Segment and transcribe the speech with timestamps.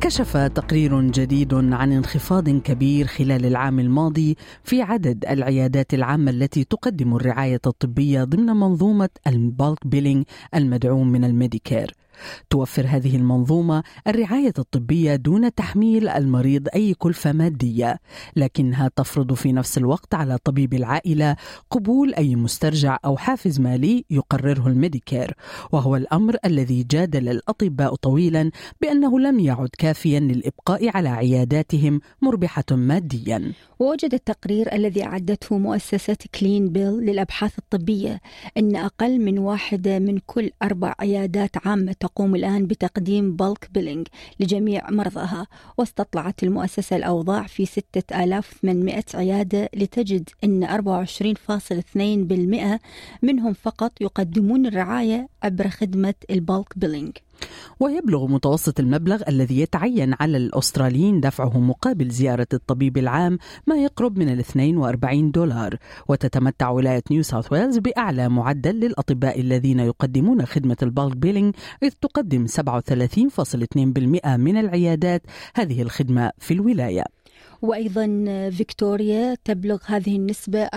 [0.00, 7.16] كشف تقرير جديد عن انخفاض كبير خلال العام الماضي في عدد العيادات العامة التي تقدم
[7.16, 11.94] الرعاية الطبية ضمن منظومة ال bulk billing المدعوم من ال Medicare.
[12.50, 18.00] توفر هذه المنظومة الرعاية الطبية دون تحميل المريض أي كلفة مادية
[18.36, 21.36] لكنها تفرض في نفس الوقت على طبيب العائلة
[21.70, 25.34] قبول أي مسترجع أو حافز مالي يقرره ال Medicare
[25.72, 28.50] وهو الأمر الذي جادل الأطباء طويلا
[28.80, 33.52] بأنه لم يعد كافيا للإبقاء على عياداتهم مربحة ماديا.
[33.78, 38.20] ووجد التقرير الذي أعدته مؤسسة Cleanbill للأبحاث الطبية
[38.56, 44.06] أن أقل من واحدة من كل أربع عيادات عامة تقوم الآن بتقديم bulk billing
[44.40, 45.46] لجميع مرضاها
[45.78, 50.66] واستطلعت المؤسسة الأوضاع في 6800 عيادة لتجد أن
[52.76, 52.80] 24.2%
[53.22, 57.12] منهم فقط يقدمون الرعاية عبر خدمة ال bulk billing
[57.80, 64.28] ويبلغ متوسط المبلغ الذي يتعين على الأستراليين دفعه مقابل زيارة الطبيب العام ما يقرب من
[64.28, 65.76] ال 42 دولار.
[66.08, 71.90] وتتمتع ولاية نيو ساوث ويلز بأعلى معدل للأطباء الذين يقدمون خدمة ال bulk billing إذ
[72.00, 75.22] تقدم 37.2% من العيادات
[75.54, 77.17] هذه الخدمة في الولاية.
[77.62, 80.70] وأيضا فيكتوريا تبلغ هذه النسبة 24.8%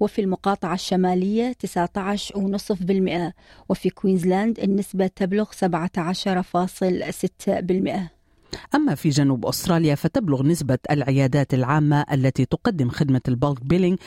[0.00, 3.32] وفي المقاطعة الشمالية 19.5%
[3.68, 8.21] وفي كوينزلاند النسبة تبلغ 17.6%
[8.74, 13.98] أما في جنوب أستراليا فتبلغ نسبة العيادات العامة التي تقدم خدمة ال bulk billing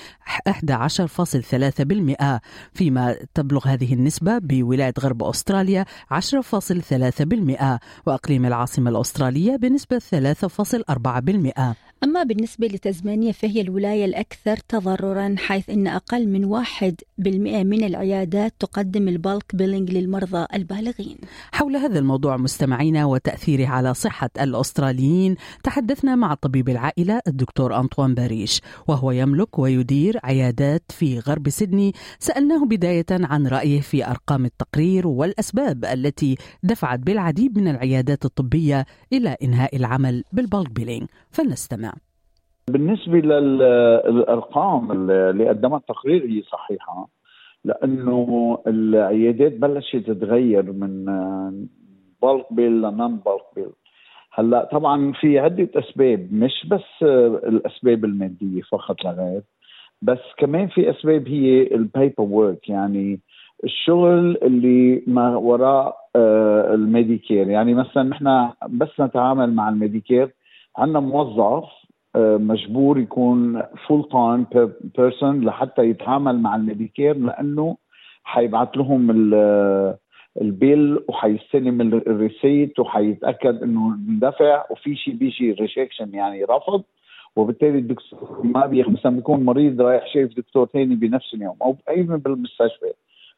[0.50, 2.40] 11.3%
[2.74, 12.68] فيما تبلغ هذه النسبة بولاية غرب أستراليا 10.3% وأقليم العاصمة الأسترالية بنسبة 3.4% أما بالنسبة
[12.68, 19.56] لتزمانيا فهي الولاية الأكثر تضررا حيث أن أقل من واحد بالمئة من العيادات تقدم البالك
[19.56, 21.18] بيلينج للمرضى البالغين.
[21.52, 28.62] حول هذا الموضوع مستمعينا وتأثيره على صحة الأستراليين تحدثنا مع طبيب العائلة الدكتور أنطوان باريش
[28.88, 31.94] وهو يملك ويدير عيادات في غرب سيدني.
[32.20, 39.38] سألناه بداية عن رأيه في أرقام التقرير والأسباب التي دفعت بالعديد من العيادات الطبية إلى
[39.44, 41.95] إنهاء العمل بال bulk billing فلنستمع.
[42.70, 47.08] بالنسبة للأرقام اللي قدمها التقرير هي صحيحة
[47.64, 51.06] لأنه العيادات بلشت تتغير من
[52.22, 53.70] bulk bill ل non bulk bill
[54.32, 57.04] هلأ طبعا في عدة أسباب مش بس
[57.44, 59.42] الأسباب المادية فقط لا غير
[60.02, 63.20] بس كمان في أسباب هي ال paperwork يعني
[63.64, 67.50] الشغل اللي ما وراء آه، ال Medicare.
[67.50, 70.34] يعني مثلا نحن بس نتعامل مع ال Medicare
[70.78, 71.85] عندنا موظف
[72.18, 74.46] مجبور يكون full-time
[74.98, 77.78] person لحتى يتعامل مع ال Medicare لأنه
[78.24, 79.12] حيبعث لهم
[80.42, 86.84] ال bill وحيستلم ال receipt وحيتأكد إنه اندفع وفي شيء بيجي rejection يعني رفض
[87.36, 92.16] وبالتالي الدكتور ما بيخ مثلا بيكون مريض رايح شايف دكتور ثاني بنفس اليوم أو أيضا
[92.16, 92.92] بالمستشفى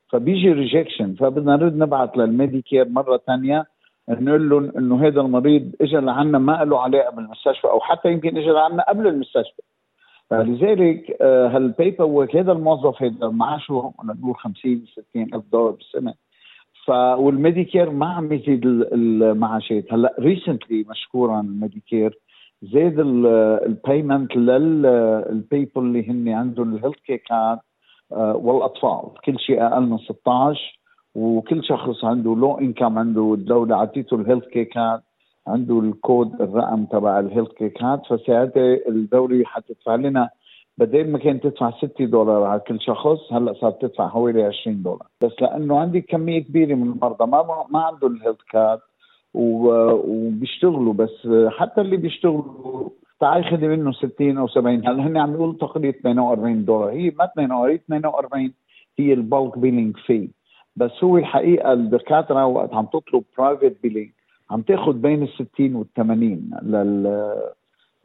[0.10, 3.66] فبيجي rejection فبدنا نرد نبعث لل Medicare مرة ثانية
[4.10, 8.50] نقول لهم إنه هذا المريض اجى لعنا ما له علاقه بالمستشفى أو حتى يمكن اجى
[8.50, 9.62] لعنا قبل المستشفى.
[10.30, 16.14] فلذلك آه، هال paperwork هذا الموظف هذا معاشه نقول 50 60 ألف دولار بالسنة.
[16.86, 22.18] ف وال Medicare ما عم يزيد المعاشات هلأ recently مشكورا ال Medicare
[22.62, 27.60] زاد ال payment لل people اللي هن عندهم ال health care card
[28.12, 29.22] والأطفال.
[29.26, 30.80] كل شيء أقل من 16
[31.18, 35.02] وكل شخص عنده low income عنده الدولة عطيته ال health care card
[35.48, 40.30] عنده الكود الرقم تبع ال health care card فساعتها الدولة حتدفع لنا
[40.78, 45.08] بدل ما كانت تدفع 6 دولار على كل شخص هلأ صارت تدفع حوالي 20 دولار.
[45.22, 48.80] بس لأنه عندي كمية كبيرة من المرضى ما ما عندهم ال health card
[49.34, 55.54] وبيشتغلوا بس حتى اللي بيشتغلوا تعال خذي منه 60 أو 70 هلأ هن عم يقولوا
[55.54, 56.90] تقريبا 48 دولار.
[56.90, 58.54] هي ما 48 48
[59.00, 60.30] هي ال bulk billing في
[60.78, 64.10] بس هو الحقيقة الدكاترة وقت عم تطلب private billing
[64.52, 67.34] عم تاخذ بين ال 60 وال 80 لل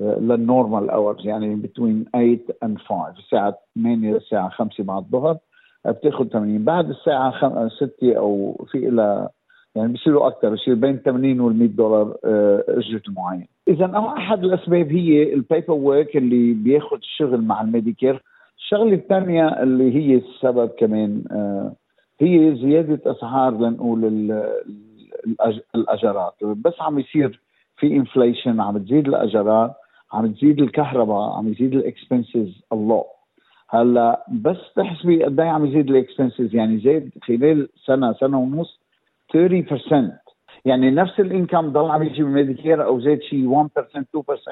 [0.01, 5.39] لل normal hours يعني between 8 and 5 الساعة 8 للساعة 5 بعد الظهر
[5.87, 9.29] بتاخذ 80 بعد الساعة 6 أو في إلى
[9.75, 14.93] يعني بصيروا أكثر بصير بين 80 وال 100 دولار آه، أجرة المعاين اذا أحد الأسباب
[14.93, 18.23] هي ال paperwork اللي بياخذ الشغل مع ال Medicare.
[18.59, 21.73] الشغلة الثانية اللي هي السبب كمان آه،
[22.21, 24.05] هي زيادة أسعار لنقول
[25.75, 27.41] الاجارات بس عم يصير
[27.77, 29.75] في inflation عم تزيد الاجارات
[30.13, 33.05] عم تزيد الكهرباء عم يزيد ال expenses الله
[33.71, 38.81] هلأ بس تحسبي قد إيه عم يزيد ال expenses يعني زاد خلال سنة سنة ونص
[39.37, 40.23] 30%
[40.65, 43.81] يعني نفس ال income ضل عم يجي بال Medicare أو زاد شيء 1%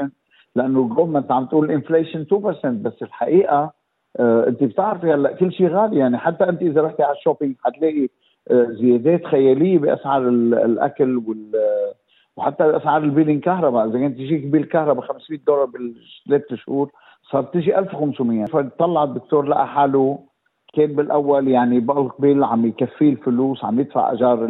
[0.05, 0.09] 2%
[0.55, 2.27] لأنه ال government عم تقول inflation
[2.63, 3.73] 2% بس الحقيقة
[4.19, 7.55] آه انت بتعرفي هلا كل شيء غالي يعني حتى انت إذا رحتي على ال shopping
[7.65, 8.09] حتلاقي
[8.51, 11.53] آه زيادات خيالية بأسعار الأكل وال
[12.37, 13.89] وحتى أسعار ال bill الكهرباء.
[13.89, 16.91] إذا كانت تجيك bill كهرباء 500 دولار بالثلاث شهور
[17.31, 20.19] صار تجي 1500 فطلع الدكتور لقى حاله
[20.75, 24.45] كان بالأول يعني bulk bill عم يكفيه الفلوس عم يدفع أجار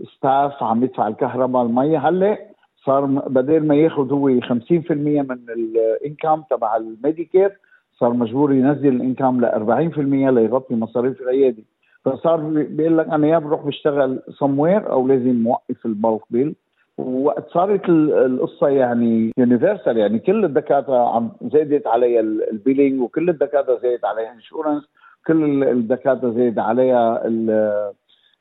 [0.00, 2.38] ال staff عم يدفع الكهرباء المي هلأ
[2.84, 4.50] صار بدل ما ياخذ هو 50%
[4.90, 7.58] من ال income تبع ال Medicare
[8.00, 9.98] صار مجبور ينزل ال income ل 40%
[10.30, 11.62] ليغطي مصاريف العيادة.
[12.04, 16.54] فصار بيقول لك أنا يا بروح بشتغل سموير أو لازم موقف ال bulk bill.
[16.98, 23.78] وقت صارت القصة يعني universal يعني كل الدكاترة عم زادت عليها ال billing وكل الدكاترة
[23.82, 24.82] زادت عليها insurance
[25.26, 27.26] كل الدكاترة زاد عليها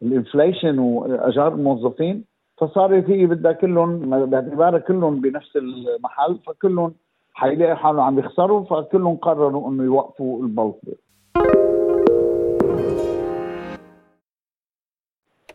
[0.01, 2.23] ال inflation وأجار الموظفين.
[2.57, 6.93] فصارت هي بدها كلهم باعتبارها كلهم بنفس المحل فكلهم
[7.33, 10.75] حيلاقي حالهم عم يخسروا فكلهم قرروا إنه يوقفوا ال bulk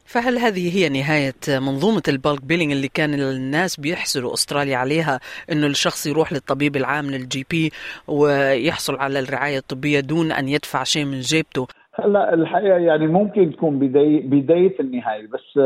[0.04, 5.20] فهل هذه هي نهاية منظومة ال bulk billing اللي كان الناس بيحسدوا أستراليا عليها
[5.52, 7.70] أنه الشخص يروح للطبيب العام لل GP
[8.08, 13.78] ويحصل على الرعاية الطبية دون أن يدفع شيء من جيبته؟ هلا الحقيقة يعني ممكن تكون
[13.78, 15.60] بداية, بداية النهاية بس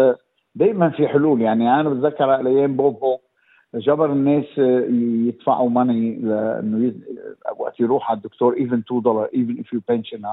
[0.55, 1.41] دائما في حلول.
[1.41, 3.12] يعني أنا بتذكر على أيام بوب هوك
[3.75, 4.59] جبر الناس
[5.29, 6.93] يدفعوا money لأنه
[7.59, 10.27] وقت يروح على الدكتور even 2 دولار even if you pension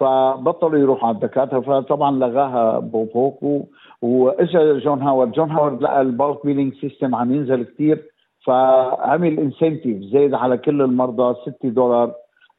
[0.00, 1.60] فبطلوا يروحوا على الدكاترة.
[1.60, 3.66] فطبعا لغاها بوب هوك
[4.02, 5.32] وإجا جون هاورد.
[5.32, 8.04] جون هاورد لقى ال bulk billing system عم ينزل كثير
[8.46, 12.12] فعمل incentive زاد على كل المرضى 6 دولار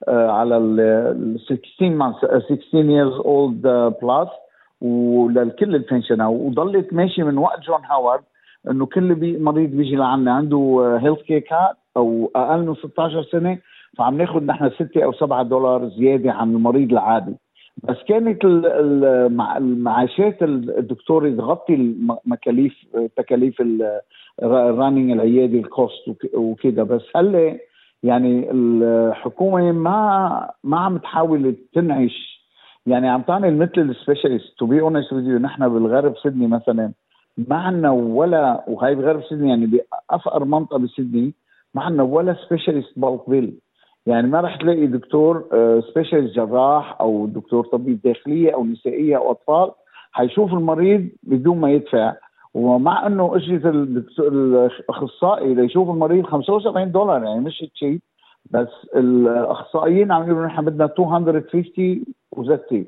[0.08, 3.68] آه، على ال 16 month 16 years old
[4.04, 4.30] plus
[4.82, 8.22] وللكل ال pension وضلت ماشي من وقت جون هاورد
[8.70, 13.58] إنه كل بي مريض بيجي لعنا عنده health care card أو أقل من 16 سنة
[13.98, 17.36] فعم ناخذ نحن 6 أو 7 دولار زيادة عن المريض العادي.
[17.84, 18.46] بس كانت
[19.58, 22.86] المعاشات الدكتور تغطي المكاليف
[23.18, 23.64] تكاليف
[24.44, 27.58] ال running العيادة ال cost وكذا بس هلأ
[28.04, 32.42] يعني الحكومة ما ما عم تحاول تنعش.
[32.86, 36.92] يعني عم تعمل مثل ال specialist to be honest نحن بالغرب سيدني مثلا
[37.38, 41.34] ما ولا وهي بغرب سيدني يعني بأفقر منطقة بسيدني
[41.74, 43.60] ما ولا specialist bulk bill
[44.06, 45.48] يعني ما رح تلاقي دكتور
[45.92, 49.72] special آه، جراح أو دكتور طبيب داخلية أو نسائية أو أطفال.
[50.12, 52.14] حيشوف المريض بدون ما يدفع.
[52.54, 53.70] ومع إنه إجرة
[54.20, 58.02] الأخصائي ليشوف المريض 75 دولار يعني مش تشيب
[58.52, 62.88] بس الأخصائيين عم يقولوا نحن بدنا 250 وزتي.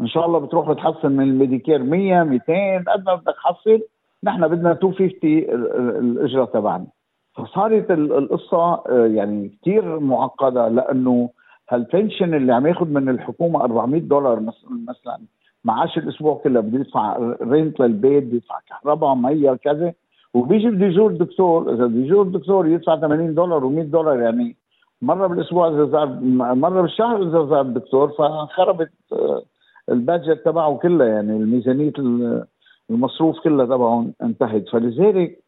[0.00, 3.80] إن شاء الله بتروح بتحصل من الميديكير 100 200 قد ما بدك تحصل
[4.24, 5.10] نحن بدنا 250
[5.98, 6.86] الإجرة تبعنا.
[7.34, 11.30] فصارت القصة آه، يعني كثير معقدة لأنه
[11.70, 14.40] هال pension اللي عم ياخذ من الحكومة 400 دولار
[14.88, 15.18] مثلا
[15.64, 19.92] معاش الأسبوع كله بده يدفع rent للبيت بده يدفع كهرباء مية كذا.
[20.34, 24.56] وبيجي بده يزور الدكتور إذا بده يزور الدكتور يدفع 80 دولار و100 دولار يعني
[25.02, 26.06] مرة بالأسبوع إذا زار
[26.54, 29.42] مرة بالشهر إذا زار الدكتور فخربت آه،
[29.88, 31.92] ال budget تبعه كلها يعني الميزانية
[32.90, 34.68] المصروف كلها تبعه انتهت.
[34.68, 35.38] فلذلك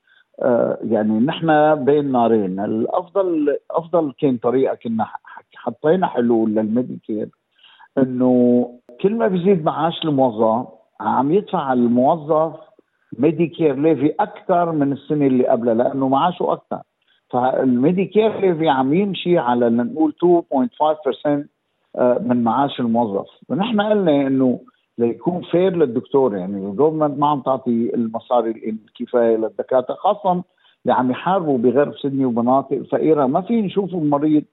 [0.42, 2.60] آه، يعني نحن بين نارين.
[2.60, 5.06] الأفضل أفضل كان طريقة كنا
[5.54, 7.28] حطينا حلول لل Medicare
[7.98, 8.64] إنه
[9.00, 10.68] كل ما بيزيد معاش الموظف
[11.00, 12.54] عم يدفع الموظف
[13.18, 16.82] Medicare levy أكثر من السنة اللي قبلها لأنه معاشه أكثر
[17.30, 21.44] فال Medicare levy عم يمشي على نقول 2.5% آه،
[21.98, 23.26] من معاش الموظف.
[23.48, 24.60] ونحن قلنا إنه
[24.98, 30.30] ليكون fair للدكتور يعني ال government ما عم تعطي المصاري الكفاية للدكاترة خاصه
[30.82, 33.26] اللي عم يحاربوا بغرب سيدني ومناطق فقيرة.
[33.26, 34.44] ما في نشوف المريض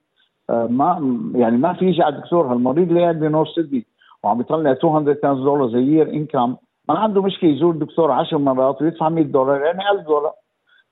[0.49, 2.53] ما يعني ما في يجي على الدكتور.
[2.53, 3.85] هالمريض اللي قاعد ب North Sydney
[4.23, 6.55] وعم يطلع 200 دولار their income
[6.89, 10.33] ما عنده مشكلة يزور الدكتور 10 مرات ويدفع 100 دولار يعني 1000 دولار.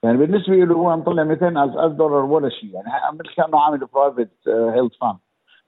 [0.03, 3.87] يعني بالنسبة له هو عم طلع 200 1000 دولار ولا شيء يعني مثل كانه عامل
[3.93, 5.17] private health fund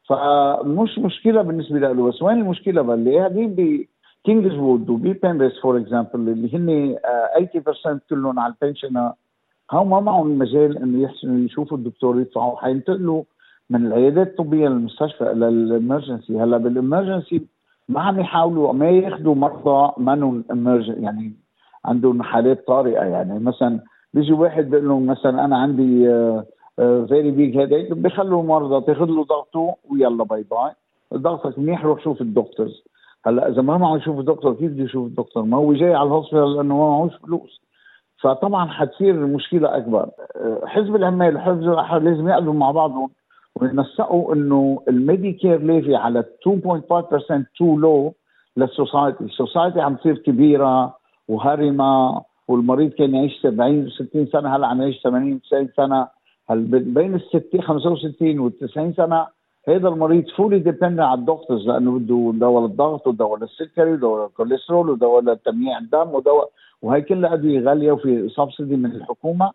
[0.10, 3.86] فمش مشكلة بالنسبة له بس وين المشكلة اللي قاعدين
[4.24, 6.98] Kingswood وبي ب Penrith for example اللي هن
[7.98, 9.12] 80% كلهم على ال pension
[9.72, 13.24] هم ما معهم المجال انه يحسنوا يشوفوا الدكتور يدفعوا حينتقلوا
[13.70, 17.48] من العيادات الطبية للمستشفى لل emergency هلأ بال emergency
[17.90, 20.44] ما عم يحاولوا ما ياخذوا مرضى منهم
[20.98, 21.34] يعني
[21.86, 23.80] عندهم حالات طارئة يعني مثلا
[24.14, 26.10] بيجي واحد بيقول لهم مثلا أنا عندي
[26.78, 30.72] very big headache بخلوا المرضى تاخذ له ضغطه ويلا bye bye.
[31.14, 32.84] ضغطك منيح روح شوف ال doctors
[33.26, 36.13] هلا إذا ما معه يشوف الدكتور كيف بده يشوف الدكتور؟ ما هو جاي على ال
[36.13, 37.62] hospital لأنه ما معهوش فلوس.
[38.22, 40.10] فطبعا حتصير المشكلة أكبر.
[40.66, 43.10] حزب العمال وحزب الأحرار لازم يقعدوا مع بعضهم
[43.56, 48.14] وينسقوا إنه ال Medicare levy على 2.5% too low
[48.58, 54.68] لل society، ال society عم تصير كبيرة وهرمة والمريض كان يعيش 70 60 سنة هلا
[54.68, 56.08] عم يعيش 80 90 سنة.
[56.50, 59.28] هل بين ال 60 65 وال 90 سنة
[59.68, 64.90] هذا المريض fully depend على ال doctors لأنه بده دواء للضغط ودواء للسكري ودواء للكوليسترول
[64.90, 66.50] ودواء لتمييع الدم ودواء
[66.82, 69.52] وهي كلها أدوية غالية وفي subsidy من الحكومة.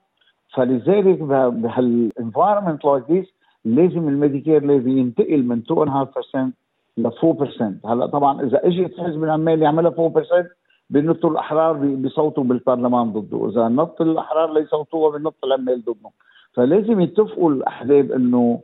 [0.54, 3.26] فلذلك بهال environment like this
[3.64, 6.52] لازم ال Medicare لازم ينتقل من 2.5%
[6.98, 10.46] ل 4% هلأ طبعا إذا إجت حزب العمال يعملها 4%
[10.90, 16.10] بنطوا الأحرار بيصوتوا بالبرلمان ضده، إذا نط الأحرار ليصوتوها بنط العمال ضده.
[16.52, 18.60] فلازم يتفقوا الأحزاب إنه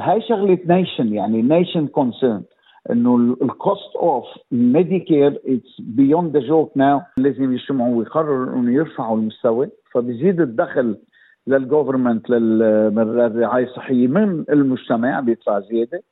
[0.00, 2.42] هاي شغلة nation يعني nation concern
[2.90, 9.18] إنه ال cost of Medicare it's beyond the joke now لازم يجتمعوا ويقرروا إنه يرفعوا
[9.18, 10.96] المستوى فبيزيد الدخل
[11.46, 16.02] لل government للرعايه الصحيه من المجتمع بيدفع زيادة.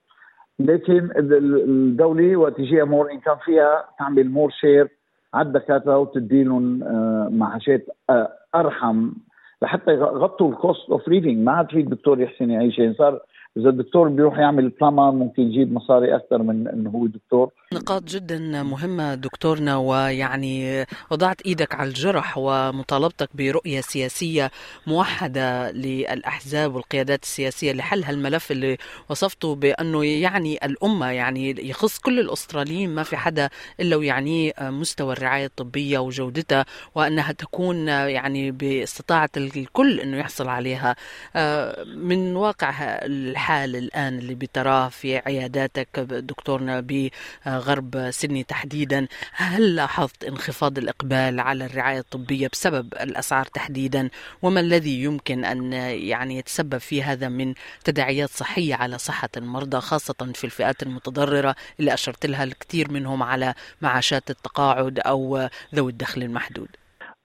[0.59, 4.89] لكن الدولة وقت يجيها more income فيها تعمل more share
[5.35, 6.79] على الدكاتره وتدي لهم
[7.39, 9.11] معاشات آه، أرحم
[9.63, 12.79] لحتى يغطوا ال cost of living ما عاد في الدكتور يحسن يعيش.
[12.79, 13.21] يعني صار
[13.59, 17.51] إذا الدكتور بيروح يعمل plumber ممكن يجيب مصاري أكثر من إنه هو دكتور.
[17.73, 24.51] نقاط جدا مهمة دكتورنا ويعني وضعت إيدك على الجرح ومطالبتك برؤية سياسية
[24.87, 28.77] موحدة للأحزاب والقيادات السياسية لحل هالملف اللي
[29.11, 33.49] وصفته بأنه يعني الأمة يعني يخص كل الأستراليين ما في حدا
[33.81, 40.97] إلا ويعنيه مستوى الرعاية الطبية وجودتها وأنها تكون يعني باستطاعة الكل إنه يحصل عليها.
[41.37, 42.71] آه، من واقع
[43.03, 49.07] الحال الآن اللي بتراه في عياداتك دكتورنا بغرب سيدني تحديدا.
[49.33, 54.11] هل لاحظت انخفاض الإقبال على الرعاية الطبية بسبب الأسعار تحديدا؟
[54.43, 60.33] وما الذي يمكن أن يعني يتسبب في هذا من تداعيات صحية على صحة المرضى خاصة
[60.35, 66.69] في الفئات المتضررة اللي أشرت لها الكثير منهم على معاشات التقاعد أو ذوي الدخل المحدود؟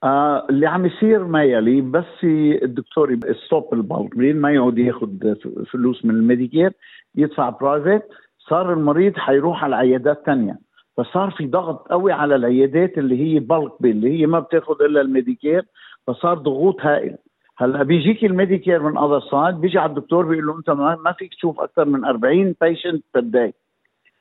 [0.04, 2.24] آه اللي عم يصير ما يلي بس
[2.64, 6.74] الدكتور stop ال bulk ما يقعد ياخذ فلوس من ال Medicare
[7.16, 8.08] يدفع private
[8.50, 10.60] صار المريض حيروح على عيادات ثانية
[10.98, 15.09] فصار في ضغط قوي على العيادات اللي هي bill اللي هي ما بتاخذ إلا ال
[15.09, 15.66] Medicare
[16.08, 17.18] فصار ضغوط هائل.
[17.58, 21.34] هلأ بيجيك ال Medicare من other side بيجي على الدكتور بيقول له أنت ما فيك
[21.34, 23.54] تشوف أكثر من 40 patient per day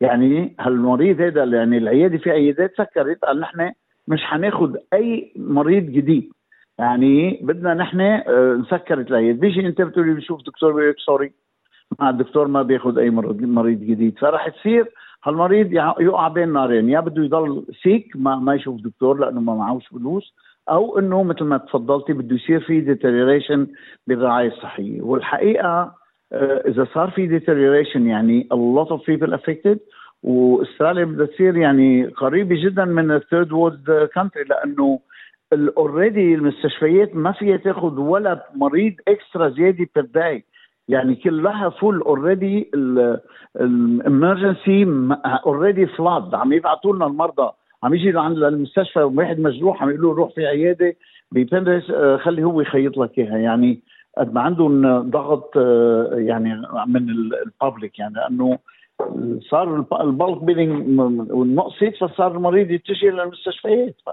[0.01, 3.73] يعني هالمريض هذا يعني العيادة في عيادات سكرت قال نحن
[4.09, 6.33] مش هناخد أي مريض جديد.
[6.79, 11.33] يعني بدنا نحن آه، نسكر العيادة بيجي انت بتقولي بشوف دكتور بيقول sorry
[12.01, 14.19] مع الدكتور ما بياخذ أي مريض جديد.
[14.19, 14.87] فراح تصير
[15.25, 16.89] هالمريض يقع بين نارين.
[16.89, 20.35] يا بده يضل sick ما, ما يشوف دكتور لأنه ما معهوش فلوس
[20.71, 23.67] أو إنه مثل ما تفضلتي بده يصير في deterioration
[24.07, 25.03] بالرعاية الصحية.
[25.03, 25.95] والحقيقة
[26.33, 29.79] آه، إذا صار في deterioration يعني a lot of people affected
[30.23, 35.01] واستراليا بدها تصير يعني قريبة جدا من ال third world country لأنه
[35.53, 40.45] already المستشفيات ما فيها تأخذ ولا مريض extra زيادة per day
[40.89, 42.71] يعني كلها full already
[43.57, 44.87] ال emergency
[45.47, 47.51] already flood عم يبعثوا لنا المرضى.
[47.83, 50.97] عم يجي لعند المستشفى واحد مجروح عم يقولوا روح في عيادة.
[51.33, 53.37] ببندرس آه، خلي هو يخيط لك إياها.
[53.37, 53.81] يعني
[54.19, 58.59] قد ما عندهم ضغط آه، يعني من الببليك يعني لأنه
[59.51, 64.11] صار البلك بيلينج والنقصت فصار المريض يتجه للمستشفيات ف...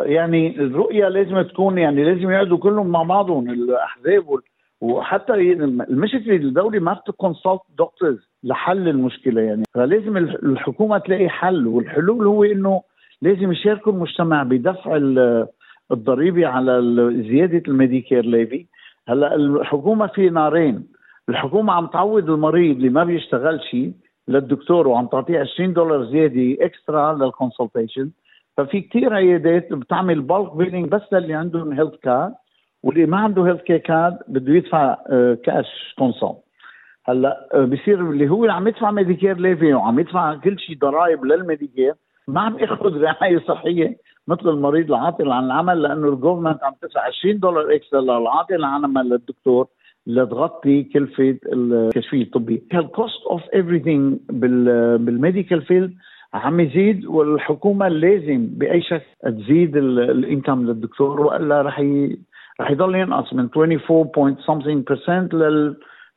[0.00, 4.42] يعني الرؤية لازم تكون يعني لازم يقعدوا كلهم مع بعضهم الأحزاب وال...
[4.80, 9.62] وحتى المشكلة الدولة ما بتكونسلت دكتورز لحل المشكلة يعني.
[9.74, 12.82] فلازم الحكومة تلاقي حل والحلول هو إنه
[13.22, 14.96] لازم يشاركوا المجتمع بدفع
[15.92, 16.80] الضريبة على
[17.28, 18.66] زيادة ال Medicare levy.
[19.08, 20.86] هلأ الحكومة في نارين.
[21.30, 23.92] الحكومة عم تعوض المريض اللي ما بيشتغل شيء
[24.28, 28.10] للدكتور وعم تعطيه 20 دولار زيادة extra لل consultation
[28.56, 32.34] ففي كثير عيادات بتعمل bulk billing بس للي عندهم health card
[32.82, 34.94] واللي ما عنده health care card بده يدفع
[35.44, 36.36] كاش آه، consume
[37.04, 41.38] هلأ آه، بصير اللي هو عم يدفع Medicare levy وعم يدفع كل شيء ضرائب لل
[41.38, 41.94] Medicare
[42.28, 43.96] ما عم ياخذ رعاية صحية
[44.28, 48.80] مثل المريض العاطل عن العمل لأنه ال government عم تدفع 20 دولار extra للعاطل عن
[48.80, 49.66] العمل للدكتور.
[50.14, 52.60] لتغطي كلفة الكشفيه الطبيه.
[52.74, 55.94] ال cost of everything بال medical field
[56.34, 62.18] عم يزيد والحكومة لازم بأي شكل تزيد ال income للدكتور وإلا رح ي...
[62.60, 65.76] رح يضل ينقص من 24 something لل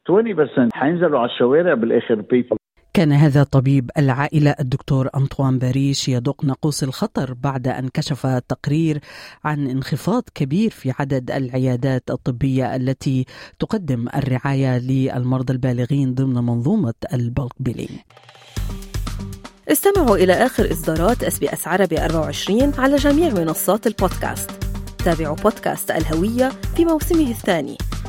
[0.10, 2.58] 20% حينزلوا على الشوارع بالآخر people
[2.94, 9.00] كان هذا طبيب العائلة الدكتور أنطوان باريش يدق ناقوس الخطر بعد أن كشف تقرير
[9.44, 13.26] عن انخفاض كبير في عدد العيادات الطبية التي
[13.60, 18.00] تقدم الرعاية للمرضى البالغين ضمن منظومة ال bulk billing
[19.72, 24.52] استمعوا إلى آخر إصدارات اس بي إس عربي 24 على جميع منصات البودكاست.
[25.06, 27.78] تابعوا بودكاست الهوية في موسمه الثاني.